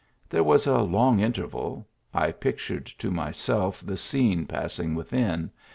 There 0.29 0.41
was 0.43 0.65
a 0.65 0.79
long 0.81 1.19
interval 1.19 1.87
I 2.11 2.31
pictured 2.31 2.87
to 2.87 3.11
myself 3.11 3.81
the 3.81 3.97
scene 3.97 4.47
passing 4.47 4.95
within. 4.95 5.51